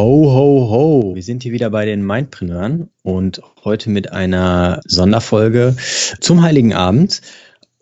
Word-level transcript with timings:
Ho, 0.00 0.32
ho, 0.32 0.70
ho. 0.70 1.14
Wir 1.14 1.22
sind 1.22 1.42
hier 1.42 1.52
wieder 1.52 1.68
bei 1.68 1.84
den 1.84 2.02
Mindpreneuren 2.02 2.88
und 3.02 3.42
heute 3.66 3.90
mit 3.90 4.12
einer 4.12 4.80
Sonderfolge 4.86 5.76
zum 6.20 6.40
Heiligen 6.40 6.72
Abend. 6.72 7.20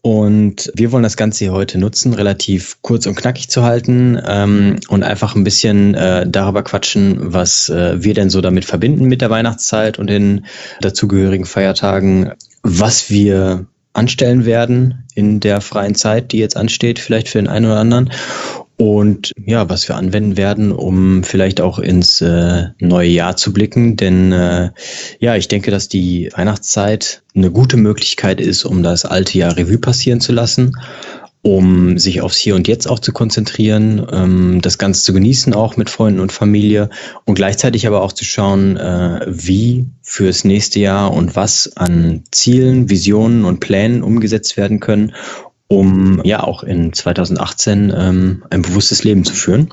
Und 0.00 0.72
wir 0.74 0.90
wollen 0.90 1.04
das 1.04 1.16
Ganze 1.16 1.44
hier 1.44 1.52
heute 1.52 1.78
nutzen, 1.78 2.14
relativ 2.14 2.78
kurz 2.82 3.06
und 3.06 3.14
knackig 3.14 3.50
zu 3.50 3.62
halten 3.62 4.20
ähm, 4.26 4.80
und 4.88 5.04
einfach 5.04 5.36
ein 5.36 5.44
bisschen 5.44 5.94
äh, 5.94 6.28
darüber 6.28 6.64
quatschen, 6.64 7.32
was 7.32 7.68
äh, 7.68 8.02
wir 8.02 8.14
denn 8.14 8.30
so 8.30 8.40
damit 8.40 8.64
verbinden 8.64 9.04
mit 9.04 9.20
der 9.20 9.30
Weihnachtszeit 9.30 10.00
und 10.00 10.10
den 10.10 10.46
dazugehörigen 10.80 11.46
Feiertagen, 11.46 12.32
was 12.64 13.10
wir 13.10 13.66
anstellen 13.92 14.44
werden 14.44 15.04
in 15.14 15.38
der 15.38 15.60
freien 15.60 15.94
Zeit, 15.94 16.32
die 16.32 16.38
jetzt 16.38 16.56
ansteht, 16.56 16.98
vielleicht 16.98 17.28
für 17.28 17.38
den 17.38 17.46
einen 17.46 17.66
oder 17.66 17.78
anderen 17.78 18.10
und 18.78 19.32
ja, 19.44 19.68
was 19.68 19.88
wir 19.88 19.96
anwenden 19.96 20.36
werden, 20.36 20.70
um 20.70 21.24
vielleicht 21.24 21.60
auch 21.60 21.80
ins 21.80 22.20
äh, 22.20 22.68
neue 22.78 23.08
Jahr 23.08 23.36
zu 23.36 23.52
blicken. 23.52 23.96
Denn 23.96 24.30
äh, 24.30 24.70
ja, 25.18 25.34
ich 25.34 25.48
denke, 25.48 25.72
dass 25.72 25.88
die 25.88 26.30
Weihnachtszeit 26.32 27.22
eine 27.34 27.50
gute 27.50 27.76
Möglichkeit 27.76 28.40
ist, 28.40 28.64
um 28.64 28.84
das 28.84 29.04
alte 29.04 29.36
Jahr 29.36 29.56
Revue 29.56 29.78
passieren 29.78 30.20
zu 30.20 30.30
lassen, 30.30 30.76
um 31.42 31.98
sich 31.98 32.20
aufs 32.20 32.38
Hier 32.38 32.54
und 32.54 32.68
Jetzt 32.68 32.88
auch 32.88 33.00
zu 33.00 33.12
konzentrieren, 33.12 34.06
ähm, 34.12 34.60
das 34.60 34.78
Ganze 34.78 35.02
zu 35.02 35.12
genießen, 35.12 35.54
auch 35.54 35.76
mit 35.76 35.90
Freunden 35.90 36.20
und 36.20 36.30
Familie 36.30 36.88
und 37.24 37.34
gleichzeitig 37.34 37.88
aber 37.88 38.02
auch 38.02 38.12
zu 38.12 38.24
schauen, 38.24 38.76
äh, 38.76 39.26
wie 39.26 39.86
fürs 40.02 40.44
nächste 40.44 40.78
Jahr 40.78 41.12
und 41.12 41.34
was 41.34 41.76
an 41.76 42.22
Zielen, 42.30 42.90
Visionen 42.90 43.44
und 43.44 43.58
Plänen 43.58 44.04
umgesetzt 44.04 44.56
werden 44.56 44.78
können, 44.78 45.14
um 45.68 46.22
ja 46.24 46.42
auch 46.42 46.62
in 46.62 46.92
2018 46.92 47.92
ähm, 47.96 48.44
ein 48.50 48.62
bewusstes 48.62 49.04
Leben 49.04 49.24
zu 49.24 49.34
führen. 49.34 49.72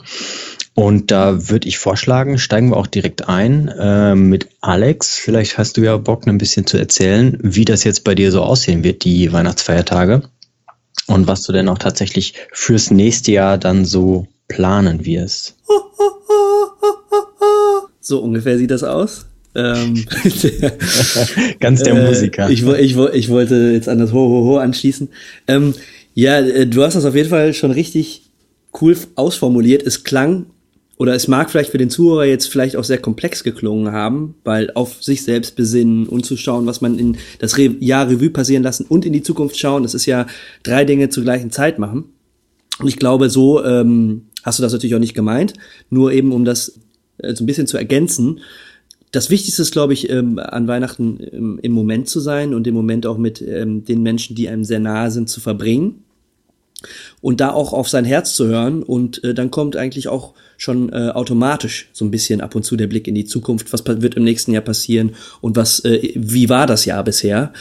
Und 0.73 1.09
da 1.09 1.49
würde 1.49 1.69
ich 1.69 1.77
vorschlagen, 1.77 2.37
steigen 2.37 2.69
wir 2.69 2.77
auch 2.77 2.87
direkt 2.87 3.29
ein 3.29 3.69
äh, 3.69 4.13
mit 4.13 4.49
Alex. 4.59 5.15
Vielleicht 5.15 5.57
hast 5.57 5.77
du 5.77 5.81
ja 5.81 5.95
Bock, 5.95 6.27
ein 6.27 6.37
bisschen 6.37 6.67
zu 6.67 6.77
erzählen, 6.77 7.37
wie 7.41 7.63
das 7.63 7.85
jetzt 7.85 8.03
bei 8.03 8.13
dir 8.13 8.29
so 8.31 8.43
aussehen 8.43 8.83
wird, 8.83 9.05
die 9.05 9.31
Weihnachtsfeiertage. 9.31 10.23
Und 11.07 11.27
was 11.27 11.43
du 11.43 11.53
denn 11.53 11.69
auch 11.69 11.77
tatsächlich 11.77 12.33
fürs 12.51 12.91
nächste 12.91 13.31
Jahr 13.31 13.57
dann 13.57 13.85
so 13.85 14.27
planen 14.49 15.05
wirst. 15.05 15.55
So 18.01 18.21
ungefähr 18.21 18.57
sieht 18.57 18.71
das 18.71 18.83
aus. 18.83 19.27
Ähm, 19.55 20.05
Ganz 21.59 21.81
der 21.83 21.95
äh, 21.95 22.07
Musiker. 22.07 22.49
Ich, 22.49 22.63
ich, 22.63 22.97
ich 22.97 23.29
wollte 23.29 23.71
jetzt 23.73 23.87
an 23.87 23.99
das 23.99 24.11
Ho 24.11 24.29
Ho 24.29 24.45
Ho 24.45 24.57
anschließen. 24.57 25.09
Ähm, 25.47 25.73
ja, 26.13 26.39
äh, 26.39 26.67
du 26.67 26.83
hast 26.83 26.95
das 26.95 27.05
auf 27.05 27.15
jeden 27.15 27.29
Fall 27.29 27.53
schon 27.53 27.71
richtig 27.71 28.23
cool 28.81 28.97
ausformuliert. 29.15 29.83
Es 29.83 30.03
klang 30.03 30.47
oder 30.97 31.13
es 31.13 31.27
mag 31.27 31.49
vielleicht 31.49 31.71
für 31.71 31.77
den 31.77 31.89
Zuhörer 31.89 32.25
jetzt 32.25 32.47
vielleicht 32.47 32.75
auch 32.77 32.83
sehr 32.83 32.97
komplex 32.97 33.43
geklungen 33.43 33.91
haben, 33.91 34.35
weil 34.43 34.71
auf 34.75 35.03
sich 35.03 35.23
selbst 35.23 35.55
besinnen 35.55 36.07
und 36.07 36.25
zu 36.25 36.37
schauen, 36.37 36.65
was 36.65 36.81
man 36.81 36.97
in 36.97 37.17
das 37.39 37.57
Re 37.57 37.75
Jahr 37.79 38.09
Revue 38.09 38.29
passieren 38.29 38.63
lassen 38.63 38.85
und 38.87 39.05
in 39.05 39.13
die 39.13 39.23
Zukunft 39.23 39.57
schauen, 39.57 39.83
das 39.83 39.93
ist 39.93 40.05
ja 40.05 40.25
drei 40.63 40.85
Dinge 40.85 41.09
zur 41.09 41.23
gleichen 41.23 41.51
Zeit 41.51 41.79
machen. 41.79 42.05
Und 42.79 42.87
ich 42.87 42.97
glaube, 42.97 43.29
so 43.29 43.63
ähm, 43.63 44.27
hast 44.43 44.59
du 44.59 44.63
das 44.63 44.73
natürlich 44.73 44.95
auch 44.95 44.99
nicht 44.99 45.15
gemeint, 45.15 45.53
nur 45.89 46.11
eben 46.11 46.31
um 46.31 46.45
das 46.45 46.79
äh, 47.17 47.33
so 47.35 47.43
ein 47.43 47.47
bisschen 47.47 47.67
zu 47.67 47.77
ergänzen 47.77 48.39
das 49.15 49.29
Wichtigste 49.29 49.61
ist, 49.61 49.71
glaube 49.71 49.93
ich, 49.93 50.09
ähm, 50.09 50.39
an 50.39 50.67
Weihnachten 50.67 51.19
ähm, 51.31 51.59
im 51.61 51.71
Moment 51.71 52.09
zu 52.09 52.19
sein 52.19 52.53
und 52.53 52.67
im 52.67 52.75
Moment 52.75 53.05
auch 53.05 53.17
mit 53.17 53.41
ähm, 53.41 53.85
den 53.85 54.03
Menschen, 54.03 54.35
die 54.35 54.49
einem 54.49 54.63
sehr 54.63 54.79
nahe 54.79 55.09
sind, 55.09 55.29
zu 55.29 55.39
verbringen. 55.39 56.03
Und 57.21 57.39
da 57.39 57.51
auch 57.51 57.73
auf 57.73 57.87
sein 57.87 58.05
Herz 58.05 58.35
zu 58.35 58.45
hören. 58.45 58.83
Und 58.83 59.23
äh, 59.23 59.33
dann 59.33 59.49
kommt 59.49 59.75
eigentlich 59.75 60.09
auch 60.09 60.33
schon 60.57 60.91
äh, 60.91 61.09
automatisch 61.09 61.89
so 61.93 62.05
ein 62.05 62.11
bisschen 62.11 62.41
ab 62.41 62.55
und 62.55 62.63
zu 62.63 62.75
der 62.75 62.87
Blick 62.87 63.07
in 63.07 63.15
die 63.15 63.25
Zukunft. 63.25 63.71
Was 63.73 63.85
wird 63.85 64.15
im 64.15 64.23
nächsten 64.23 64.51
Jahr 64.51 64.61
passieren? 64.61 65.15
Und 65.41 65.55
was, 65.55 65.79
äh, 65.85 66.11
wie 66.15 66.49
war 66.49 66.67
das 66.67 66.85
Jahr 66.85 67.03
bisher? 67.03 67.53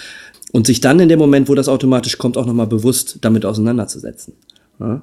Und 0.52 0.66
sich 0.66 0.80
dann 0.80 1.00
in 1.00 1.08
dem 1.08 1.18
Moment, 1.18 1.48
wo 1.48 1.54
das 1.54 1.68
automatisch 1.68 2.18
kommt, 2.18 2.36
auch 2.36 2.46
nochmal 2.46 2.66
bewusst 2.66 3.18
damit 3.22 3.46
auseinanderzusetzen. 3.46 4.34
Ja? 4.80 5.02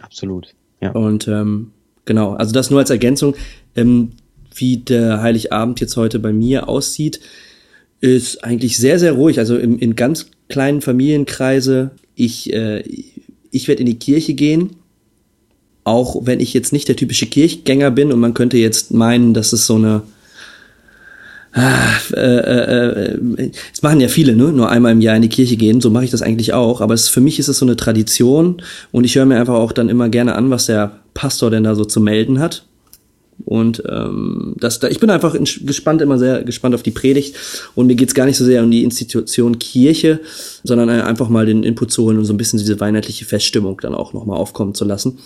Absolut. 0.00 0.54
Ja. 0.80 0.92
Und 0.92 1.28
ähm, 1.28 1.72
genau, 2.06 2.32
also 2.32 2.52
das 2.52 2.70
nur 2.70 2.80
als 2.80 2.90
Ergänzung. 2.90 3.34
Ähm, 3.76 4.12
wie 4.54 4.78
der 4.78 5.22
Heiligabend 5.22 5.80
jetzt 5.80 5.96
heute 5.96 6.18
bei 6.18 6.32
mir 6.32 6.68
aussieht, 6.68 7.20
ist 8.00 8.44
eigentlich 8.44 8.76
sehr, 8.76 8.98
sehr 8.98 9.12
ruhig. 9.12 9.38
Also 9.38 9.56
im, 9.56 9.78
in 9.78 9.96
ganz 9.96 10.26
kleinen 10.48 10.80
Familienkreise. 10.80 11.92
Ich, 12.14 12.52
äh, 12.52 12.82
ich 13.50 13.68
werde 13.68 13.80
in 13.80 13.86
die 13.86 13.98
Kirche 13.98 14.34
gehen, 14.34 14.76
auch 15.84 16.26
wenn 16.26 16.40
ich 16.40 16.52
jetzt 16.52 16.72
nicht 16.72 16.88
der 16.88 16.96
typische 16.96 17.26
Kirchgänger 17.26 17.90
bin 17.90 18.12
und 18.12 18.20
man 18.20 18.34
könnte 18.34 18.58
jetzt 18.58 18.92
meinen, 18.92 19.34
dass 19.34 19.52
es 19.52 19.66
so 19.66 19.76
eine 19.76 20.02
Ah, 21.52 21.96
äh, 22.12 22.20
äh, 22.20 23.14
äh, 23.14 23.50
es 23.72 23.82
machen 23.82 24.00
ja 24.00 24.06
viele, 24.06 24.36
ne? 24.36 24.52
Nur 24.52 24.70
einmal 24.70 24.92
im 24.92 25.00
Jahr 25.00 25.16
in 25.16 25.22
die 25.22 25.28
Kirche 25.28 25.56
gehen. 25.56 25.80
So 25.80 25.90
mache 25.90 26.04
ich 26.04 26.12
das 26.12 26.22
eigentlich 26.22 26.52
auch. 26.52 26.80
Aber 26.80 26.94
es, 26.94 27.08
für 27.08 27.20
mich 27.20 27.40
ist 27.40 27.48
es 27.48 27.58
so 27.58 27.66
eine 27.66 27.74
Tradition 27.74 28.62
und 28.92 29.02
ich 29.02 29.16
höre 29.16 29.26
mir 29.26 29.40
einfach 29.40 29.54
auch 29.54 29.72
dann 29.72 29.88
immer 29.88 30.08
gerne 30.08 30.36
an, 30.36 30.50
was 30.50 30.66
der 30.66 31.00
Pastor 31.12 31.50
denn 31.50 31.64
da 31.64 31.74
so 31.74 31.84
zu 31.84 32.00
melden 32.00 32.38
hat. 32.38 32.66
Und 33.44 33.82
ähm, 33.88 34.54
das, 34.58 34.78
da, 34.78 34.88
ich 34.88 35.00
bin 35.00 35.10
einfach 35.10 35.34
in, 35.34 35.44
gespannt, 35.44 36.02
immer 36.02 36.18
sehr 36.18 36.44
gespannt 36.44 36.74
auf 36.74 36.82
die 36.82 36.90
Predigt. 36.90 37.36
Und 37.74 37.86
mir 37.86 37.94
geht's 37.94 38.14
gar 38.14 38.26
nicht 38.26 38.36
so 38.36 38.44
sehr 38.44 38.62
um 38.62 38.70
die 38.70 38.84
Institution 38.84 39.58
Kirche, 39.58 40.20
sondern 40.62 40.88
einfach 40.88 41.28
mal 41.28 41.46
den 41.46 41.62
Input 41.62 41.92
zu 41.92 42.04
holen 42.04 42.18
und 42.18 42.24
so 42.24 42.32
ein 42.32 42.36
bisschen 42.36 42.58
diese 42.58 42.80
weihnachtliche 42.80 43.24
Feststimmung 43.24 43.80
dann 43.80 43.94
auch 43.94 44.12
nochmal 44.12 44.38
aufkommen 44.38 44.74
zu 44.74 44.84
lassen. 44.84 45.18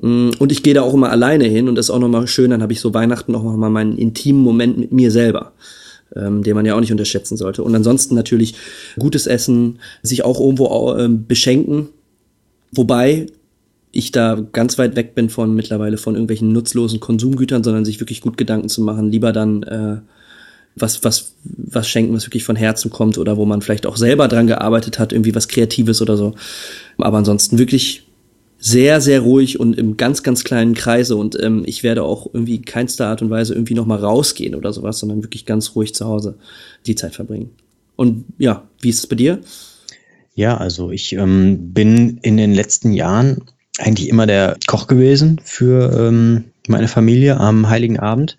Mm, 0.00 0.30
und 0.38 0.52
ich 0.52 0.62
gehe 0.62 0.74
da 0.74 0.82
auch 0.82 0.94
immer 0.94 1.10
alleine 1.10 1.44
hin 1.44 1.68
und 1.68 1.74
das 1.74 1.86
ist 1.86 1.90
auch 1.90 1.98
nochmal 1.98 2.26
schön, 2.26 2.50
dann 2.50 2.62
habe 2.62 2.72
ich 2.72 2.80
so 2.80 2.94
Weihnachten 2.94 3.34
auch 3.34 3.42
nochmal 3.42 3.70
meinen 3.70 3.96
intimen 3.98 4.42
Moment 4.42 4.78
mit 4.78 4.92
mir 4.92 5.10
selber. 5.10 5.52
Ähm, 6.14 6.42
den 6.42 6.54
man 6.54 6.66
ja 6.66 6.74
auch 6.74 6.80
nicht 6.80 6.92
unterschätzen 6.92 7.38
sollte. 7.38 7.62
Und 7.62 7.74
ansonsten 7.74 8.14
natürlich 8.14 8.54
gutes 8.98 9.26
Essen, 9.26 9.78
sich 10.02 10.26
auch 10.26 10.40
irgendwo 10.40 10.94
äh, 10.94 11.08
beschenken. 11.08 11.88
Wobei 12.70 13.28
ich 13.92 14.10
da 14.10 14.42
ganz 14.52 14.78
weit 14.78 14.96
weg 14.96 15.14
bin 15.14 15.28
von 15.28 15.54
mittlerweile 15.54 15.98
von 15.98 16.14
irgendwelchen 16.14 16.50
nutzlosen 16.50 16.98
Konsumgütern, 16.98 17.62
sondern 17.62 17.84
sich 17.84 18.00
wirklich 18.00 18.22
gut 18.22 18.38
Gedanken 18.38 18.70
zu 18.70 18.80
machen, 18.80 19.10
lieber 19.10 19.32
dann 19.32 19.62
äh, 19.62 19.98
was, 20.74 21.04
was, 21.04 21.34
was 21.44 21.86
schenken, 21.86 22.14
was 22.14 22.26
wirklich 22.26 22.44
von 22.44 22.56
Herzen 22.56 22.90
kommt 22.90 23.18
oder 23.18 23.36
wo 23.36 23.44
man 23.44 23.60
vielleicht 23.60 23.86
auch 23.86 23.98
selber 23.98 24.28
dran 24.28 24.46
gearbeitet 24.46 24.98
hat, 24.98 25.12
irgendwie 25.12 25.34
was 25.34 25.48
Kreatives 25.48 26.00
oder 26.00 26.16
so. 26.16 26.34
Aber 26.96 27.18
ansonsten 27.18 27.58
wirklich 27.58 28.08
sehr, 28.58 29.00
sehr 29.00 29.20
ruhig 29.20 29.60
und 29.60 29.76
im 29.76 29.96
ganz, 29.96 30.22
ganz 30.22 30.44
kleinen 30.44 30.74
Kreise 30.74 31.16
und 31.16 31.38
ähm, 31.42 31.64
ich 31.66 31.82
werde 31.82 32.04
auch 32.04 32.32
irgendwie 32.32 32.62
keinster 32.62 33.08
Art 33.08 33.20
und 33.20 33.28
Weise 33.28 33.54
irgendwie 33.54 33.74
nochmal 33.74 33.98
rausgehen 33.98 34.54
oder 34.54 34.72
sowas, 34.72 35.00
sondern 35.00 35.22
wirklich 35.22 35.44
ganz 35.44 35.74
ruhig 35.74 35.94
zu 35.94 36.06
Hause 36.06 36.38
die 36.86 36.94
Zeit 36.94 37.14
verbringen. 37.14 37.50
Und 37.96 38.24
ja, 38.38 38.68
wie 38.80 38.88
ist 38.88 39.00
es 39.00 39.06
bei 39.06 39.16
dir? 39.16 39.40
Ja, 40.34 40.56
also 40.56 40.90
ich 40.90 41.12
ähm, 41.12 41.72
bin 41.74 42.18
in 42.22 42.36
den 42.36 42.54
letzten 42.54 42.92
Jahren 42.92 43.42
eigentlich 43.78 44.08
immer 44.08 44.26
der 44.26 44.56
Koch 44.66 44.86
gewesen 44.86 45.40
für 45.44 45.92
ähm, 45.98 46.44
meine 46.68 46.88
Familie 46.88 47.38
am 47.38 47.68
Heiligen 47.68 47.98
Abend. 47.98 48.36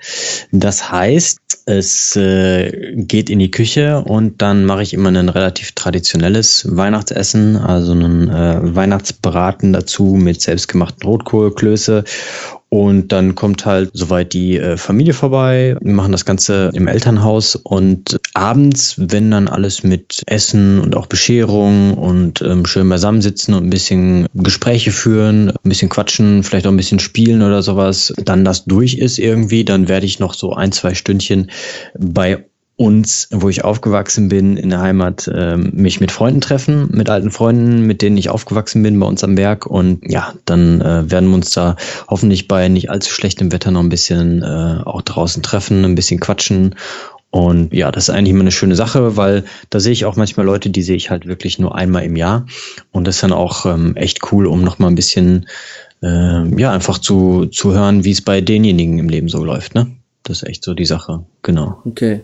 Das 0.52 0.92
heißt, 0.92 1.40
es 1.66 2.16
äh, 2.16 2.94
geht 2.96 3.30
in 3.30 3.40
die 3.40 3.52
Küche 3.52 4.02
und 4.02 4.42
dann 4.42 4.66
mache 4.66 4.84
ich 4.84 4.94
immer 4.94 5.10
ein 5.10 5.30
relativ 5.30 5.72
traditionelles 5.74 6.66
Weihnachtsessen, 6.70 7.58
also 7.58 7.94
einen 7.94 8.30
äh, 8.30 8.76
Weihnachtsbraten 8.76 9.74
dazu 9.74 10.16
mit 10.20 10.42
selbstgemachten 10.42 11.08
Rotkohlklöße 11.08 12.04
und 12.74 13.12
dann 13.12 13.36
kommt 13.36 13.68
halt 13.68 13.92
soweit 13.94 14.34
die 14.34 14.58
äh, 14.58 14.78
Familie 14.78 15.14
vorbei. 15.14 15.78
Machen 15.84 16.12
das 16.12 16.26
Ganze 16.26 16.72
im 16.74 16.88
Elternhaus 16.88 17.56
und 17.56 18.20
abends, 18.34 18.96
wenn 18.98 19.30
dann 19.30 19.48
alles 19.48 19.84
mit 19.84 20.24
Essen 20.26 20.80
und 20.80 20.96
auch 20.96 21.06
Bescherung 21.06 21.94
und 21.94 22.42
ähm, 22.42 22.66
schön 22.66 22.90
beisammensitzen 22.90 23.54
und 23.54 23.68
ein 23.68 23.70
bisschen 23.70 24.26
Gespräche 24.34 24.92
führen, 24.92 25.52
ein 25.52 25.70
bisschen 25.70 25.90
quatschen, 25.90 26.42
vielleicht 26.42 26.66
auch 26.66 26.72
ein 26.72 26.78
bisschen 26.78 26.98
spielen 26.98 27.44
oder 27.44 27.62
sowas, 27.62 28.12
dann 28.18 28.44
das 28.44 28.66
durch 28.66 28.96
ist 28.96 29.20
irgendwie, 29.20 29.66
dann 29.66 29.88
werde 29.88 30.08
ich 30.08 30.18
noch 30.18 30.34
so 30.34 30.54
ein, 30.54 30.72
zwei 30.72 30.96
Stündchen 30.96 31.52
bei 31.96 32.44
uns, 32.76 33.28
wo 33.32 33.50
ich 33.50 33.64
aufgewachsen 33.64 34.30
bin, 34.30 34.58
in 34.58 34.70
der 34.70 34.82
Heimat, 34.82 35.28
äh, 35.28 35.58
mich 35.58 36.00
mit 36.00 36.12
Freunden 36.12 36.42
treffen, 36.42 36.90
mit 36.92 37.10
alten 37.10 37.30
Freunden, 37.30 37.86
mit 37.86 38.02
denen 38.02 38.18
ich 38.18 38.30
aufgewachsen 38.30 38.82
bin 38.82 39.00
bei 39.00 39.06
uns 39.06 39.24
am 39.24 39.36
Berg. 39.36 39.68
Und 39.68 40.00
ja, 40.10 40.34
dann 40.46 40.82
äh, 40.82 41.10
werden 41.10 41.30
wir 41.30 41.36
uns 41.36 41.52
da 41.52 41.76
hoffentlich 42.08 42.48
bei 42.48 42.68
nicht 42.70 42.90
allzu 42.90 43.12
schlechtem 43.12 43.52
Wetter 43.52 43.70
noch 43.70 43.82
ein 43.82 43.90
bisschen 43.90 44.42
äh, 44.42 44.82
auch 44.86 45.04
draußen 45.04 45.44
treffen, 45.44 45.86
ein 45.86 45.96
bisschen 45.96 46.20
quatschen. 46.20 46.76
Und 47.30 47.74
ja, 47.74 47.92
das 47.92 48.10
ist 48.10 48.16
eigentlich 48.16 48.32
immer 48.32 48.42
eine 48.42 48.52
schöne 48.52 48.76
Sache, 48.76 49.18
weil 49.18 49.44
da 49.70 49.80
sehe 49.80 49.92
ich 49.92 50.06
auch 50.06 50.16
manchmal 50.16 50.46
Leute, 50.46 50.70
die 50.70 50.84
sehe 50.84 50.96
ich 50.96 51.10
halt 51.10 51.28
wirklich 51.28 51.60
nur 51.60 51.76
einmal 51.76 52.04
im 52.04 52.16
Jahr. 52.16 52.46
Und 52.92 53.08
das 53.08 53.16
ist 53.16 53.24
dann 53.24 53.34
auch 53.34 53.66
ähm, 53.66 53.96
echt 53.96 54.32
cool, 54.32 54.48
um 54.48 54.64
nochmal 54.64 54.90
ein 54.90 54.96
bisschen, 54.96 55.48
äh, 56.02 56.60
ja, 56.60 56.72
einfach 56.72 56.98
zu, 56.98 57.48
zu 57.48 57.74
hören, 57.74 58.04
wie 58.04 58.12
es 58.12 58.22
bei 58.22 58.42
denjenigen 58.42 58.98
im 58.98 59.10
Leben 59.10 59.30
so 59.30 59.44
läuft, 59.44 59.76
ne? 59.76 59.92
Das 60.24 60.42
ist 60.42 60.48
echt 60.48 60.64
so 60.64 60.74
die 60.74 60.86
Sache, 60.86 61.26
genau. 61.42 61.82
Okay. 61.84 62.22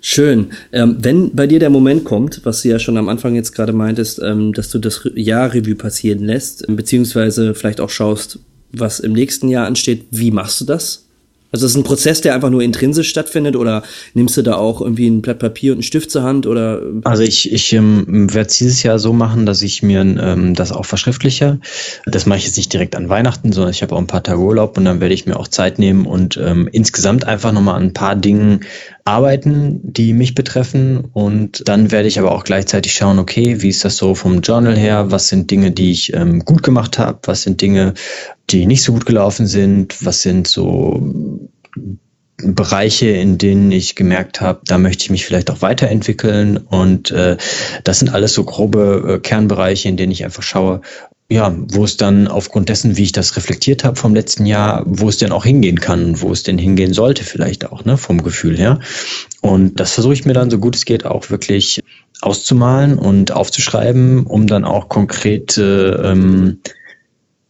Schön. 0.00 0.52
Ähm, 0.72 0.96
wenn 1.00 1.34
bei 1.34 1.46
dir 1.46 1.58
der 1.58 1.70
Moment 1.70 2.04
kommt, 2.04 2.44
was 2.44 2.62
du 2.62 2.68
ja 2.68 2.78
schon 2.78 2.96
am 2.96 3.08
Anfang 3.08 3.34
jetzt 3.34 3.52
gerade 3.52 3.72
meintest, 3.72 4.20
ähm, 4.22 4.52
dass 4.52 4.70
du 4.70 4.78
das 4.78 5.08
Jahr 5.14 5.52
Revue 5.52 5.74
passieren 5.74 6.24
lässt, 6.24 6.64
beziehungsweise 6.68 7.54
vielleicht 7.54 7.80
auch 7.80 7.90
schaust, 7.90 8.38
was 8.70 9.00
im 9.00 9.12
nächsten 9.12 9.48
Jahr 9.48 9.66
ansteht, 9.66 10.06
wie 10.10 10.30
machst 10.30 10.60
du 10.60 10.64
das? 10.64 11.08
Also 11.52 11.66
ist 11.66 11.72
es 11.72 11.76
ein 11.76 11.84
Prozess, 11.84 12.20
der 12.22 12.34
einfach 12.34 12.50
nur 12.50 12.62
intrinsisch 12.62 13.08
stattfindet 13.08 13.56
oder 13.56 13.82
nimmst 14.14 14.36
du 14.36 14.42
da 14.42 14.56
auch 14.56 14.80
irgendwie 14.80 15.06
ein 15.06 15.22
Blatt 15.22 15.38
Papier 15.38 15.72
und 15.72 15.76
einen 15.76 15.82
Stift 15.82 16.10
zur 16.10 16.22
Hand 16.22 16.46
oder? 16.46 16.80
Also 17.04 17.22
ich, 17.22 17.52
ich 17.52 17.72
ähm, 17.74 18.32
werde 18.32 18.48
es 18.48 18.56
dieses 18.56 18.82
Jahr 18.82 18.98
so 18.98 19.12
machen, 19.12 19.44
dass 19.44 19.62
ich 19.62 19.82
mir 19.82 20.00
ähm, 20.00 20.54
das 20.54 20.72
auch 20.72 20.86
verschriftliche. 20.86 21.60
Das 22.06 22.26
mache 22.26 22.38
ich 22.38 22.46
jetzt 22.46 22.56
nicht 22.56 22.72
direkt 22.72 22.96
an 22.96 23.08
Weihnachten, 23.08 23.52
sondern 23.52 23.70
ich 23.70 23.82
habe 23.82 23.94
auch 23.94 24.00
ein 24.00 24.06
paar 24.06 24.22
Tage 24.22 24.40
Urlaub 24.40 24.76
und 24.78 24.86
dann 24.86 25.00
werde 25.00 25.14
ich 25.14 25.26
mir 25.26 25.38
auch 25.38 25.48
Zeit 25.48 25.78
nehmen 25.78 26.06
und 26.06 26.38
ähm, 26.38 26.68
insgesamt 26.72 27.26
einfach 27.26 27.52
nochmal 27.52 27.76
an 27.76 27.82
ein 27.84 27.92
paar 27.92 28.16
Dingen 28.16 28.60
arbeiten, 29.04 29.80
die 29.82 30.12
mich 30.12 30.34
betreffen. 30.34 31.04
Und 31.12 31.68
dann 31.68 31.90
werde 31.90 32.08
ich 32.08 32.18
aber 32.18 32.32
auch 32.32 32.44
gleichzeitig 32.44 32.94
schauen, 32.94 33.18
okay, 33.18 33.62
wie 33.62 33.68
ist 33.68 33.84
das 33.84 33.96
so 33.96 34.14
vom 34.14 34.40
Journal 34.40 34.76
her? 34.76 35.10
Was 35.10 35.28
sind 35.28 35.50
Dinge, 35.50 35.70
die 35.70 35.90
ich 35.90 36.14
ähm, 36.14 36.40
gut 36.44 36.62
gemacht 36.62 36.98
habe? 36.98 37.18
Was 37.24 37.42
sind 37.42 37.60
Dinge, 37.60 37.94
die 38.50 38.66
nicht 38.66 38.82
so 38.82 38.92
gut 38.92 39.06
gelaufen 39.06 39.46
sind? 39.46 40.04
Was 40.04 40.22
sind 40.22 40.46
so 40.46 41.48
Bereiche, 42.44 43.08
in 43.08 43.38
denen 43.38 43.70
ich 43.70 43.94
gemerkt 43.94 44.40
habe, 44.40 44.60
da 44.64 44.78
möchte 44.78 45.04
ich 45.04 45.10
mich 45.10 45.24
vielleicht 45.24 45.50
auch 45.50 45.62
weiterentwickeln. 45.62 46.56
Und 46.56 47.10
äh, 47.10 47.36
das 47.84 48.00
sind 48.00 48.12
alles 48.12 48.34
so 48.34 48.44
grobe 48.44 49.14
äh, 49.14 49.18
Kernbereiche, 49.20 49.88
in 49.88 49.96
denen 49.96 50.12
ich 50.12 50.24
einfach 50.24 50.42
schaue, 50.42 50.80
ja, 51.30 51.54
wo 51.56 51.84
es 51.84 51.96
dann 51.96 52.28
aufgrund 52.28 52.68
dessen, 52.68 52.96
wie 52.96 53.04
ich 53.04 53.12
das 53.12 53.36
reflektiert 53.36 53.84
habe 53.84 53.96
vom 53.96 54.14
letzten 54.14 54.44
Jahr, 54.44 54.82
wo 54.86 55.08
es 55.08 55.16
denn 55.16 55.32
auch 55.32 55.44
hingehen 55.44 55.80
kann, 55.80 56.20
wo 56.20 56.30
es 56.30 56.42
denn 56.42 56.58
hingehen 56.58 56.92
sollte, 56.92 57.24
vielleicht 57.24 57.70
auch, 57.70 57.84
ne, 57.84 57.96
vom 57.96 58.22
Gefühl 58.22 58.58
her. 58.58 58.80
Und 59.40 59.80
das 59.80 59.92
versuche 59.92 60.12
ich 60.12 60.26
mir 60.26 60.34
dann 60.34 60.50
so 60.50 60.58
gut 60.58 60.76
es 60.76 60.84
geht 60.84 61.06
auch 61.06 61.30
wirklich 61.30 61.80
auszumalen 62.20 62.98
und 62.98 63.32
aufzuschreiben, 63.32 64.26
um 64.26 64.46
dann 64.46 64.64
auch 64.64 64.88
konkrete 64.88 66.02
ähm, 66.04 66.60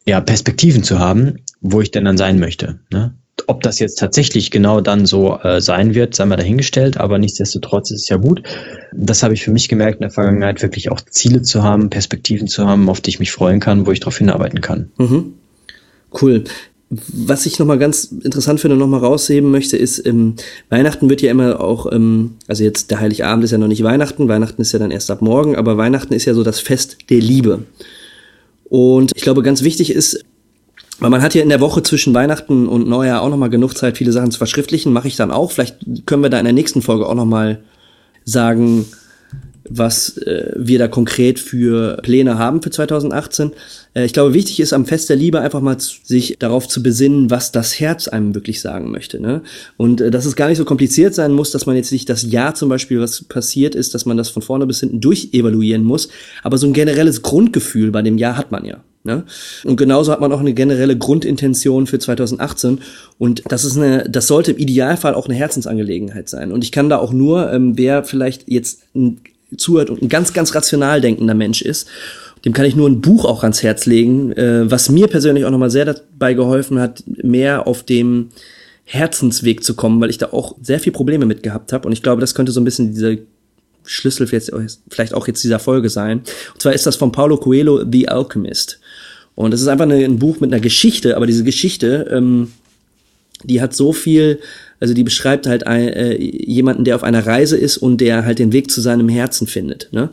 ja, 0.06 0.20
Perspektiven 0.20 0.82
zu 0.82 0.98
haben, 0.98 1.36
wo 1.60 1.80
ich 1.80 1.90
denn 1.90 2.04
dann 2.04 2.16
sein 2.16 2.38
möchte. 2.38 2.80
Ne? 2.90 3.14
Ob 3.46 3.62
das 3.62 3.78
jetzt 3.78 3.98
tatsächlich 3.98 4.50
genau 4.50 4.80
dann 4.80 5.06
so 5.06 5.38
äh, 5.42 5.60
sein 5.60 5.94
wird, 5.94 6.14
sei 6.14 6.24
mal 6.24 6.36
dahingestellt, 6.36 6.96
aber 6.98 7.18
nichtsdestotrotz 7.18 7.90
ist 7.90 8.02
es 8.02 8.08
ja 8.08 8.16
gut. 8.16 8.42
Das 8.92 9.22
habe 9.22 9.34
ich 9.34 9.42
für 9.42 9.50
mich 9.50 9.68
gemerkt 9.68 9.96
in 9.96 10.02
der 10.02 10.10
Vergangenheit, 10.10 10.62
wirklich 10.62 10.90
auch 10.90 11.00
Ziele 11.00 11.42
zu 11.42 11.62
haben, 11.62 11.90
Perspektiven 11.90 12.48
zu 12.48 12.66
haben, 12.66 12.88
auf 12.88 13.00
die 13.00 13.10
ich 13.10 13.18
mich 13.18 13.32
freuen 13.32 13.60
kann, 13.60 13.86
wo 13.86 13.92
ich 13.92 14.00
darauf 14.00 14.18
hinarbeiten 14.18 14.60
kann. 14.60 14.90
Mhm. 14.98 15.34
Cool. 16.20 16.44
Was 16.90 17.46
ich 17.46 17.58
nochmal 17.58 17.78
ganz 17.78 18.04
interessant 18.04 18.60
finde 18.60 18.74
und 18.74 18.80
nochmal 18.80 19.00
rausheben 19.00 19.50
möchte, 19.50 19.78
ist, 19.78 20.04
ähm, 20.06 20.34
Weihnachten 20.68 21.08
wird 21.08 21.22
ja 21.22 21.30
immer 21.30 21.60
auch, 21.60 21.90
ähm, 21.90 22.32
also 22.48 22.64
jetzt 22.64 22.90
der 22.90 23.00
Heiligabend 23.00 23.44
ist 23.44 23.50
ja 23.50 23.58
noch 23.58 23.68
nicht 23.68 23.82
Weihnachten, 23.82 24.28
Weihnachten 24.28 24.60
ist 24.60 24.72
ja 24.72 24.78
dann 24.78 24.90
erst 24.90 25.10
ab 25.10 25.22
morgen, 25.22 25.56
aber 25.56 25.78
Weihnachten 25.78 26.12
ist 26.12 26.26
ja 26.26 26.34
so 26.34 26.42
das 26.42 26.60
Fest 26.60 26.98
der 27.08 27.20
Liebe. 27.20 27.60
Und 28.64 29.12
ich 29.14 29.22
glaube, 29.22 29.42
ganz 29.42 29.62
wichtig 29.62 29.90
ist, 29.90 30.24
weil 30.98 31.10
man 31.10 31.22
hat 31.22 31.34
ja 31.34 31.42
in 31.42 31.48
der 31.48 31.60
Woche 31.60 31.82
zwischen 31.82 32.14
Weihnachten 32.14 32.68
und 32.68 32.88
Neujahr 32.88 33.22
auch 33.22 33.30
nochmal 33.30 33.50
genug 33.50 33.76
Zeit, 33.76 33.98
viele 33.98 34.12
Sachen 34.12 34.30
zu 34.30 34.38
verschriftlichen. 34.38 34.92
Mache 34.92 35.08
ich 35.08 35.16
dann 35.16 35.30
auch. 35.30 35.50
Vielleicht 35.50 36.06
können 36.06 36.22
wir 36.22 36.30
da 36.30 36.38
in 36.38 36.44
der 36.44 36.52
nächsten 36.52 36.82
Folge 36.82 37.06
auch 37.06 37.14
nochmal 37.14 37.60
sagen, 38.24 38.86
was 39.68 40.16
äh, 40.18 40.52
wir 40.56 40.78
da 40.78 40.88
konkret 40.88 41.38
für 41.38 41.98
Pläne 42.02 42.38
haben 42.38 42.62
für 42.62 42.70
2018. 42.70 43.52
Äh, 43.94 44.04
ich 44.04 44.12
glaube, 44.12 44.34
wichtig 44.34 44.60
ist 44.60 44.72
am 44.72 44.86
Fest 44.86 45.08
der 45.08 45.16
Liebe 45.16 45.40
einfach 45.40 45.60
mal 45.60 45.78
sich 45.78 46.36
darauf 46.38 46.68
zu 46.68 46.82
besinnen, 46.82 47.30
was 47.30 47.52
das 47.52 47.78
Herz 47.78 48.08
einem 48.08 48.34
wirklich 48.34 48.60
sagen 48.60 48.90
möchte. 48.90 49.20
Ne? 49.20 49.42
Und 49.76 50.00
äh, 50.00 50.10
dass 50.10 50.26
es 50.26 50.36
gar 50.36 50.48
nicht 50.48 50.58
so 50.58 50.64
kompliziert 50.64 51.14
sein 51.14 51.32
muss, 51.32 51.50
dass 51.52 51.66
man 51.66 51.76
jetzt 51.76 51.92
nicht 51.92 52.08
das 52.08 52.22
Jahr 52.22 52.54
zum 52.54 52.68
Beispiel, 52.68 53.00
was 53.00 53.24
passiert 53.24 53.74
ist, 53.74 53.94
dass 53.94 54.04
man 54.04 54.16
das 54.16 54.28
von 54.28 54.42
vorne 54.42 54.66
bis 54.66 54.80
hinten 54.80 55.00
durchevaluieren 55.00 55.84
muss. 55.84 56.08
Aber 56.42 56.58
so 56.58 56.66
ein 56.66 56.72
generelles 56.72 57.22
Grundgefühl 57.22 57.90
bei 57.90 58.02
dem 58.02 58.18
Jahr 58.18 58.36
hat 58.36 58.50
man 58.52 58.64
ja. 58.64 58.82
Ne? 59.04 59.24
Und 59.64 59.76
genauso 59.76 60.12
hat 60.12 60.20
man 60.20 60.32
auch 60.32 60.40
eine 60.40 60.54
generelle 60.54 60.96
Grundintention 60.96 61.86
für 61.86 61.98
2018. 61.98 62.80
Und 63.18 63.42
das 63.48 63.64
ist 63.64 63.76
eine, 63.76 64.08
das 64.08 64.28
sollte 64.28 64.52
im 64.52 64.58
Idealfall 64.58 65.14
auch 65.14 65.26
eine 65.26 65.34
Herzensangelegenheit 65.34 66.28
sein. 66.28 66.52
Und 66.52 66.62
ich 66.62 66.70
kann 66.70 66.88
da 66.88 66.98
auch 66.98 67.12
nur, 67.12 67.52
ähm, 67.52 67.76
wer 67.76 68.04
vielleicht 68.04 68.48
jetzt 68.48 68.82
ein, 68.94 69.20
zuhört 69.56 69.90
und 69.90 70.02
ein 70.02 70.08
ganz, 70.08 70.32
ganz 70.32 70.54
rational 70.54 71.00
denkender 71.00 71.34
Mensch 71.34 71.62
ist, 71.62 71.88
dem 72.44 72.52
kann 72.52 72.64
ich 72.64 72.76
nur 72.76 72.88
ein 72.88 73.00
Buch 73.00 73.24
auch 73.24 73.42
ans 73.42 73.62
Herz 73.62 73.86
legen, 73.86 74.32
äh, 74.32 74.70
was 74.70 74.88
mir 74.88 75.08
persönlich 75.08 75.44
auch 75.44 75.50
nochmal 75.50 75.70
sehr 75.70 75.84
dabei 75.84 76.34
geholfen 76.34 76.78
hat, 76.78 77.04
mehr 77.06 77.66
auf 77.66 77.82
dem 77.82 78.28
Herzensweg 78.84 79.62
zu 79.62 79.74
kommen, 79.74 80.00
weil 80.00 80.10
ich 80.10 80.18
da 80.18 80.32
auch 80.32 80.56
sehr 80.60 80.80
viel 80.80 80.92
Probleme 80.92 81.26
mit 81.26 81.42
gehabt 81.42 81.72
habe. 81.72 81.86
Und 81.86 81.92
ich 81.92 82.02
glaube, 82.02 82.20
das 82.20 82.34
könnte 82.34 82.52
so 82.52 82.60
ein 82.60 82.64
bisschen 82.64 82.92
diese 82.92 83.18
Schlüssel 83.84 84.28
jetzt, 84.30 84.52
vielleicht 84.88 85.14
auch 85.14 85.26
jetzt 85.26 85.42
dieser 85.42 85.58
Folge 85.58 85.88
sein. 85.88 86.22
Und 86.52 86.62
zwar 86.62 86.72
ist 86.72 86.86
das 86.86 86.96
von 86.96 87.12
Paulo 87.12 87.36
Coelho, 87.36 87.84
The 87.90 88.08
Alchemist. 88.08 88.80
Und 89.42 89.50
das 89.50 89.60
ist 89.60 89.68
einfach 89.68 89.88
ein 89.88 90.18
Buch 90.18 90.40
mit 90.40 90.52
einer 90.52 90.60
Geschichte, 90.60 91.16
aber 91.16 91.26
diese 91.26 91.44
Geschichte, 91.44 92.08
ähm, 92.10 92.52
die 93.44 93.60
hat 93.60 93.74
so 93.74 93.92
viel, 93.92 94.40
also 94.80 94.94
die 94.94 95.02
beschreibt 95.02 95.46
halt 95.46 95.66
ein, 95.66 95.88
äh, 95.88 96.16
jemanden, 96.16 96.84
der 96.84 96.96
auf 96.96 97.02
einer 97.02 97.26
Reise 97.26 97.56
ist 97.56 97.76
und 97.76 98.00
der 98.00 98.24
halt 98.24 98.38
den 98.38 98.52
Weg 98.52 98.70
zu 98.70 98.80
seinem 98.80 99.08
Herzen 99.08 99.46
findet. 99.46 99.88
Ne? 99.92 100.10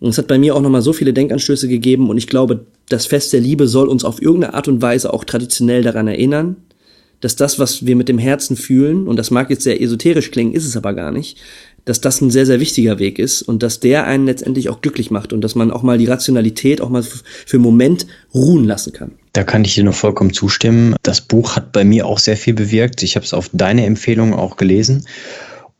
Und 0.00 0.10
es 0.10 0.18
hat 0.18 0.28
bei 0.28 0.38
mir 0.38 0.54
auch 0.54 0.60
nochmal 0.60 0.82
so 0.82 0.92
viele 0.92 1.12
Denkanstöße 1.12 1.68
gegeben 1.68 2.08
und 2.08 2.16
ich 2.16 2.26
glaube, 2.26 2.66
das 2.88 3.06
Fest 3.06 3.32
der 3.32 3.40
Liebe 3.40 3.68
soll 3.68 3.88
uns 3.88 4.04
auf 4.04 4.20
irgendeine 4.20 4.54
Art 4.54 4.68
und 4.68 4.82
Weise 4.82 5.12
auch 5.12 5.24
traditionell 5.24 5.82
daran 5.82 6.08
erinnern, 6.08 6.56
dass 7.20 7.36
das, 7.36 7.58
was 7.58 7.86
wir 7.86 7.96
mit 7.96 8.08
dem 8.08 8.18
Herzen 8.18 8.56
fühlen, 8.56 9.06
und 9.06 9.18
das 9.18 9.30
mag 9.30 9.48
jetzt 9.48 9.64
sehr 9.64 9.80
esoterisch 9.80 10.30
klingen, 10.30 10.52
ist 10.52 10.66
es 10.66 10.76
aber 10.76 10.92
gar 10.92 11.10
nicht, 11.10 11.38
dass 11.84 12.00
das 12.00 12.20
ein 12.20 12.30
sehr, 12.30 12.46
sehr 12.46 12.60
wichtiger 12.60 12.98
Weg 12.98 13.18
ist 13.18 13.42
und 13.42 13.62
dass 13.62 13.80
der 13.80 14.06
einen 14.06 14.26
letztendlich 14.26 14.68
auch 14.68 14.80
glücklich 14.80 15.10
macht 15.10 15.32
und 15.32 15.40
dass 15.42 15.54
man 15.54 15.70
auch 15.70 15.82
mal 15.82 15.98
die 15.98 16.06
Rationalität 16.06 16.80
auch 16.80 16.88
mal 16.88 17.02
für 17.02 17.56
einen 17.56 17.62
Moment 17.62 18.06
ruhen 18.32 18.64
lassen 18.64 18.92
kann. 18.92 19.12
Da 19.32 19.42
kann 19.42 19.64
ich 19.64 19.74
dir 19.74 19.84
nur 19.84 19.92
vollkommen 19.92 20.32
zustimmen. 20.32 20.94
Das 21.02 21.20
Buch 21.20 21.56
hat 21.56 21.72
bei 21.72 21.84
mir 21.84 22.06
auch 22.06 22.18
sehr 22.18 22.36
viel 22.36 22.54
bewirkt. 22.54 23.02
Ich 23.02 23.16
habe 23.16 23.26
es 23.26 23.34
auf 23.34 23.50
deine 23.52 23.84
Empfehlung 23.84 24.32
auch 24.32 24.56
gelesen. 24.56 25.06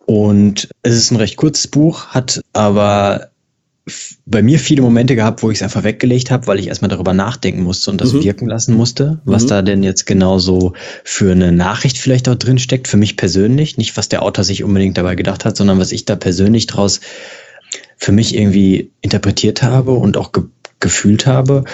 Und 0.07 0.69
es 0.83 0.97
ist 0.97 1.11
ein 1.13 1.17
recht 1.17 1.37
kurzes 1.37 1.69
Buch, 1.69 2.09
hat 2.09 2.43
aber 2.53 3.31
bei 4.25 4.43
mir 4.43 4.59
viele 4.59 4.81
Momente 4.81 5.15
gehabt, 5.15 5.43
wo 5.43 5.51
ich 5.51 5.59
es 5.59 5.63
einfach 5.63 5.85
weggelegt 5.85 6.31
habe, 6.31 6.47
weil 6.47 6.59
ich 6.59 6.69
erstmal 6.69 6.89
darüber 6.89 7.13
nachdenken 7.13 7.63
musste 7.63 7.91
und 7.91 8.01
das 8.01 8.15
mhm. 8.15 8.25
wirken 8.25 8.49
lassen 8.49 8.75
musste, 8.75 9.21
was 9.27 9.45
mhm. 9.45 9.49
da 9.49 9.63
denn 9.63 9.83
jetzt 9.83 10.07
genauso 10.07 10.73
für 11.05 11.33
eine 11.33 11.53
Nachricht 11.53 11.99
vielleicht 11.99 12.29
auch 12.29 12.35
drin 12.35 12.59
steckt, 12.59 12.89
für 12.89 12.97
mich 12.97 13.19
persönlich. 13.19 13.77
Nicht, 13.77 13.97
was 13.99 14.09
der 14.09 14.23
Autor 14.23 14.45
sich 14.45 14.65
unbedingt 14.65 14.97
dabei 14.97 15.17
gedacht 15.17 15.45
hat, 15.45 15.57
sondern 15.59 15.79
was 15.79 15.93
ich 15.93 16.07
da 16.07 16.17
persönlich 16.17 16.67
draus 16.67 17.01
für 17.99 18.13
mich 18.13 18.35
irgendwie 18.35 18.91
interpretiert 19.03 19.63
habe 19.63 19.93
und 19.93 20.17
auch 20.17 20.33
ge 20.33 20.45
gefühlt 20.81 21.27
habe. 21.27 21.65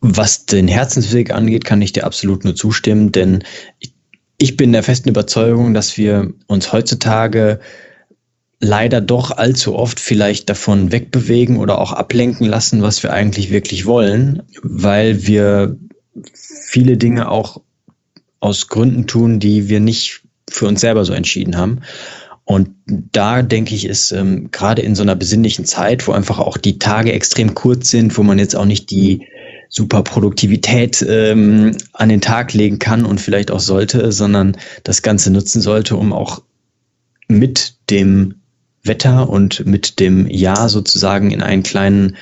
Was 0.00 0.44
den 0.44 0.68
Herzensweg 0.68 1.30
angeht, 1.32 1.64
kann 1.64 1.80
ich 1.80 1.92
dir 1.92 2.04
absolut 2.04 2.44
nur 2.44 2.54
zustimmen, 2.54 3.10
denn 3.10 3.42
ich, 3.78 3.94
ich 4.36 4.56
bin 4.56 4.72
der 4.72 4.82
festen 4.82 5.08
Überzeugung, 5.08 5.72
dass 5.72 5.96
wir 5.96 6.32
uns 6.46 6.72
heutzutage 6.72 7.60
leider 8.60 9.00
doch 9.00 9.30
allzu 9.30 9.76
oft 9.76 10.00
vielleicht 10.00 10.50
davon 10.50 10.90
wegbewegen 10.90 11.58
oder 11.58 11.80
auch 11.80 11.92
ablenken 11.92 12.46
lassen, 12.46 12.82
was 12.82 13.02
wir 13.02 13.12
eigentlich 13.12 13.50
wirklich 13.50 13.86
wollen, 13.86 14.42
weil 14.62 15.26
wir 15.26 15.76
viele 16.24 16.96
Dinge 16.96 17.30
auch 17.30 17.60
aus 18.40 18.68
Gründen 18.68 19.06
tun, 19.06 19.38
die 19.40 19.68
wir 19.68 19.80
nicht 19.80 20.22
für 20.50 20.66
uns 20.66 20.80
selber 20.80 21.04
so 21.04 21.12
entschieden 21.12 21.56
haben. 21.56 21.80
Und 22.44 22.70
da 22.86 23.42
denke 23.42 23.74
ich, 23.74 23.84
ist 23.84 24.10
ähm, 24.10 24.50
gerade 24.50 24.80
in 24.82 24.94
so 24.94 25.02
einer 25.02 25.14
besinnlichen 25.14 25.66
Zeit, 25.66 26.08
wo 26.08 26.12
einfach 26.12 26.38
auch 26.38 26.56
die 26.56 26.78
Tage 26.78 27.12
extrem 27.12 27.54
kurz 27.54 27.90
sind, 27.90 28.16
wo 28.16 28.22
man 28.22 28.38
jetzt 28.38 28.56
auch 28.56 28.64
nicht 28.64 28.90
die 28.90 29.26
super 29.68 30.02
Produktivität 30.02 31.04
ähm, 31.06 31.76
an 31.92 32.08
den 32.08 32.22
Tag 32.22 32.54
legen 32.54 32.78
kann 32.78 33.04
und 33.04 33.20
vielleicht 33.20 33.50
auch 33.50 33.60
sollte, 33.60 34.12
sondern 34.12 34.56
das 34.82 35.02
Ganze 35.02 35.30
nutzen 35.30 35.60
sollte, 35.60 35.96
um 35.96 36.14
auch 36.14 36.42
mit 37.28 37.74
dem 37.90 38.36
Wetter 38.82 39.28
und 39.28 39.66
mit 39.66 40.00
dem 40.00 40.28
Jahr 40.28 40.68
sozusagen 40.68 41.30
in 41.30 41.42
einen 41.42 41.62
kleinen 41.62 42.16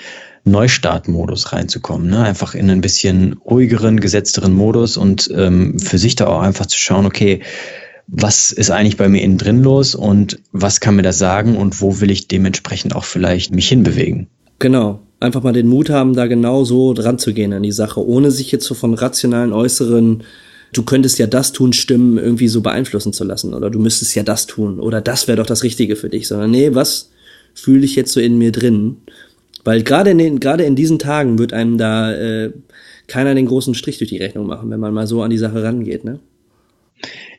Neustartmodus 0.44 1.52
reinzukommen. 1.52 2.08
Ne? 2.08 2.22
Einfach 2.22 2.54
in 2.54 2.70
ein 2.70 2.80
bisschen 2.80 3.34
ruhigeren, 3.44 4.00
gesetzteren 4.00 4.52
Modus 4.52 4.96
und 4.96 5.30
ähm, 5.34 5.78
für 5.78 5.98
sich 5.98 6.14
da 6.14 6.28
auch 6.28 6.40
einfach 6.40 6.66
zu 6.66 6.78
schauen, 6.78 7.04
okay, 7.04 7.40
was 8.06 8.52
ist 8.52 8.70
eigentlich 8.70 8.96
bei 8.96 9.08
mir 9.08 9.22
innen 9.22 9.38
drin 9.38 9.62
los 9.62 9.96
und 9.96 10.38
was 10.52 10.80
kann 10.80 10.94
mir 10.94 11.02
das 11.02 11.18
sagen 11.18 11.56
und 11.56 11.80
wo 11.80 12.00
will 12.00 12.10
ich 12.12 12.28
dementsprechend 12.28 12.94
auch 12.94 13.04
vielleicht 13.04 13.52
mich 13.52 13.68
hinbewegen. 13.68 14.28
Genau. 14.60 15.00
Einfach 15.18 15.42
mal 15.42 15.52
den 15.52 15.66
Mut 15.66 15.90
haben, 15.90 16.14
da 16.14 16.26
genau 16.26 16.64
so 16.64 16.92
dran 16.92 17.18
zu 17.18 17.32
gehen 17.32 17.52
an 17.52 17.62
die 17.62 17.72
Sache, 17.72 18.06
ohne 18.06 18.30
sich 18.30 18.52
jetzt 18.52 18.66
so 18.66 18.74
von 18.74 18.94
rationalen 18.94 19.52
äußeren 19.52 20.22
du 20.76 20.82
könntest 20.82 21.18
ja 21.18 21.26
das 21.26 21.52
tun, 21.52 21.72
Stimmen 21.72 22.18
irgendwie 22.18 22.48
so 22.48 22.60
beeinflussen 22.60 23.12
zu 23.12 23.24
lassen 23.24 23.54
oder 23.54 23.70
du 23.70 23.78
müsstest 23.78 24.14
ja 24.14 24.22
das 24.22 24.46
tun 24.46 24.78
oder 24.78 25.00
das 25.00 25.26
wäre 25.26 25.36
doch 25.36 25.46
das 25.46 25.62
Richtige 25.62 25.96
für 25.96 26.10
dich, 26.10 26.28
sondern 26.28 26.50
nee, 26.50 26.74
was 26.74 27.10
fühle 27.54 27.84
ich 27.84 27.96
jetzt 27.96 28.12
so 28.12 28.20
in 28.20 28.36
mir 28.38 28.52
drin? 28.52 28.98
Weil 29.64 29.82
gerade 29.82 30.10
in 30.10 30.40
gerade 30.40 30.64
in 30.64 30.76
diesen 30.76 30.98
Tagen 30.98 31.38
wird 31.38 31.52
einem 31.52 31.78
da 31.78 32.12
äh, 32.12 32.52
keiner 33.06 33.34
den 33.34 33.46
großen 33.46 33.74
Strich 33.74 33.98
durch 33.98 34.10
die 34.10 34.18
Rechnung 34.18 34.46
machen, 34.46 34.70
wenn 34.70 34.80
man 34.80 34.92
mal 34.92 35.06
so 35.06 35.22
an 35.22 35.30
die 35.30 35.38
Sache 35.38 35.62
rangeht, 35.62 36.04
ne? 36.04 36.20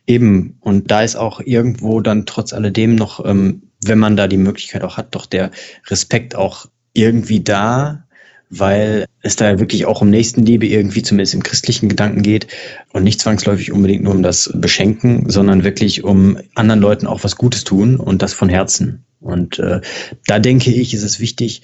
Eben, 0.07 0.57
und 0.61 0.89
da 0.89 1.01
ist 1.03 1.17
auch 1.17 1.41
irgendwo 1.41 1.99
dann 1.99 2.25
trotz 2.25 2.53
alledem 2.53 2.95
noch, 2.95 3.25
ähm, 3.25 3.63
wenn 3.85 3.99
man 3.99 4.15
da 4.15 4.27
die 4.27 4.37
Möglichkeit 4.37 4.83
auch 4.83 4.97
hat, 4.97 5.13
doch 5.15 5.25
der 5.25 5.51
Respekt 5.87 6.35
auch 6.35 6.67
irgendwie 6.93 7.41
da, 7.41 8.06
weil 8.49 9.05
es 9.21 9.35
da 9.35 9.49
ja 9.51 9.59
wirklich 9.59 9.85
auch 9.85 10.01
um 10.01 10.09
Nächstenliebe 10.09 10.67
irgendwie 10.67 11.03
zumindest 11.03 11.33
im 11.33 11.43
christlichen 11.43 11.89
Gedanken 11.89 12.21
geht 12.21 12.47
und 12.93 13.03
nicht 13.03 13.19
zwangsläufig 13.19 13.71
unbedingt 13.71 14.03
nur 14.03 14.13
um 14.13 14.23
das 14.23 14.51
Beschenken, 14.55 15.29
sondern 15.29 15.63
wirklich 15.63 16.03
um 16.03 16.37
anderen 16.55 16.79
Leuten 16.79 17.07
auch 17.07 17.23
was 17.23 17.35
Gutes 17.35 17.63
tun 17.63 17.97
und 17.97 18.21
das 18.21 18.33
von 18.33 18.49
Herzen. 18.49 19.05
Und 19.19 19.59
äh, 19.59 19.81
da 20.27 20.39
denke 20.39 20.71
ich, 20.71 20.93
ist 20.93 21.03
es 21.03 21.19
wichtig, 21.19 21.63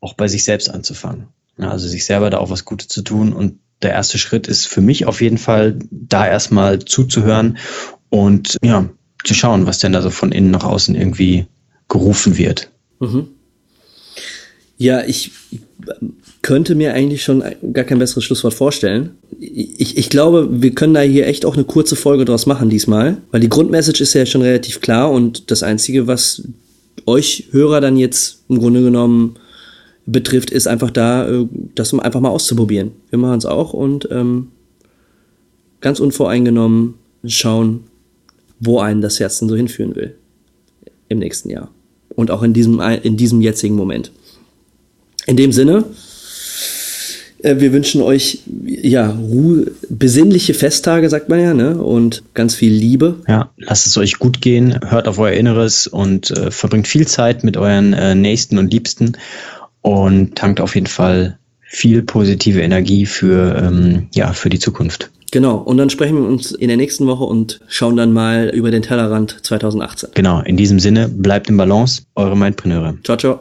auch 0.00 0.14
bei 0.14 0.28
sich 0.28 0.44
selbst 0.44 0.70
anzufangen. 0.70 1.28
Ja, 1.58 1.70
also 1.70 1.88
sich 1.88 2.04
selber 2.04 2.30
da 2.30 2.38
auch 2.38 2.50
was 2.50 2.64
Gutes 2.64 2.88
zu 2.88 3.02
tun. 3.02 3.32
Und 3.32 3.58
der 3.82 3.92
erste 3.92 4.18
Schritt 4.18 4.46
ist 4.46 4.66
für 4.66 4.80
mich 4.80 5.06
auf 5.06 5.20
jeden 5.20 5.38
Fall, 5.38 5.78
da 5.90 6.26
erstmal 6.26 6.78
zuzuhören 6.80 7.58
und 8.10 8.56
ja, 8.62 8.88
zu 9.24 9.34
schauen, 9.34 9.66
was 9.66 9.78
denn 9.78 9.92
da 9.92 10.02
so 10.02 10.10
von 10.10 10.32
innen 10.32 10.50
nach 10.50 10.64
außen 10.64 10.94
irgendwie 10.94 11.46
gerufen 11.88 12.36
wird. 12.36 12.70
Mhm. 13.00 13.28
Ja, 14.78 15.04
ich 15.04 15.32
könnte 16.42 16.74
mir 16.74 16.94
eigentlich 16.94 17.22
schon 17.22 17.42
gar 17.72 17.84
kein 17.84 17.98
besseres 17.98 18.24
Schlusswort 18.24 18.54
vorstellen. 18.54 19.10
Ich, 19.40 19.98
ich 19.98 20.08
glaube, 20.08 20.48
wir 20.62 20.74
können 20.74 20.94
da 20.94 21.00
hier 21.00 21.26
echt 21.26 21.44
auch 21.44 21.54
eine 21.54 21.64
kurze 21.64 21.96
Folge 21.96 22.24
draus 22.24 22.46
machen 22.46 22.70
diesmal, 22.70 23.18
weil 23.30 23.40
die 23.40 23.48
Grundmessage 23.48 24.02
ist 24.02 24.14
ja 24.14 24.24
schon 24.24 24.42
relativ 24.42 24.80
klar 24.80 25.10
und 25.10 25.50
das 25.50 25.62
Einzige, 25.62 26.06
was 26.06 26.42
euch 27.06 27.48
Hörer 27.50 27.80
dann 27.80 27.96
jetzt 27.96 28.44
im 28.48 28.58
Grunde 28.58 28.82
genommen 28.82 29.36
betrifft, 30.06 30.50
ist 30.50 30.66
einfach 30.66 30.90
da, 30.90 31.28
äh, 31.28 31.46
das 31.74 31.92
einfach 31.92 32.20
mal 32.20 32.30
auszuprobieren. 32.30 32.92
Wir 33.10 33.18
machen 33.18 33.38
es 33.38 33.46
auch 33.46 33.72
und 33.72 34.08
ähm, 34.10 34.48
ganz 35.80 36.00
unvoreingenommen 36.00 36.94
schauen, 37.24 37.84
wo 38.60 38.78
einen 38.78 39.00
das 39.00 39.20
Herz 39.20 39.38
denn 39.38 39.48
so 39.48 39.56
hinführen 39.56 39.94
will 39.96 40.14
im 41.08 41.18
nächsten 41.18 41.50
Jahr 41.50 41.70
und 42.14 42.30
auch 42.30 42.42
in 42.42 42.52
diesem 42.52 42.80
in 42.80 43.16
diesem 43.16 43.40
jetzigen 43.40 43.74
Moment. 43.74 44.12
In 45.28 45.36
dem 45.36 45.52
Sinne, 45.52 45.84
äh, 47.42 47.56
wir 47.58 47.74
wünschen 47.74 48.00
euch 48.00 48.38
ja 48.66 49.10
Ruhe, 49.10 49.72
besinnliche 49.90 50.54
Festtage, 50.54 51.10
sagt 51.10 51.28
man 51.28 51.38
ja, 51.38 51.52
ne? 51.52 51.76
Und 51.76 52.22
ganz 52.32 52.54
viel 52.54 52.72
Liebe. 52.72 53.16
Ja, 53.28 53.50
lasst 53.58 53.86
es 53.86 53.98
euch 53.98 54.18
gut 54.18 54.40
gehen, 54.40 54.80
hört 54.88 55.06
auf 55.06 55.18
euer 55.18 55.32
Inneres 55.32 55.86
und 55.86 56.30
äh, 56.30 56.50
verbringt 56.50 56.88
viel 56.88 57.06
Zeit 57.06 57.44
mit 57.44 57.58
euren 57.58 57.92
äh, 57.92 58.14
Nächsten 58.14 58.56
und 58.56 58.72
Liebsten 58.72 59.18
und 59.82 60.34
tankt 60.34 60.62
auf 60.62 60.74
jeden 60.74 60.86
Fall 60.86 61.38
viel 61.60 62.00
positive 62.00 62.62
Energie 62.62 63.04
für 63.04 63.54
ähm, 63.62 64.08
ja 64.14 64.32
für 64.32 64.48
die 64.48 64.58
Zukunft. 64.58 65.10
Genau, 65.30 65.58
und 65.58 65.76
dann 65.76 65.90
sprechen 65.90 66.16
wir 66.16 66.26
uns 66.26 66.52
in 66.52 66.68
der 66.68 66.78
nächsten 66.78 67.06
Woche 67.06 67.24
und 67.24 67.60
schauen 67.68 67.98
dann 67.98 68.14
mal 68.14 68.48
über 68.48 68.70
den 68.70 68.80
Tellerrand 68.80 69.40
2018. 69.42 70.08
Genau, 70.14 70.40
in 70.40 70.56
diesem 70.56 70.80
Sinne, 70.80 71.06
bleibt 71.06 71.50
im 71.50 71.58
Balance, 71.58 72.04
eure 72.14 72.34
Mindpreneure. 72.34 72.96
Ciao, 73.04 73.18
ciao. 73.18 73.40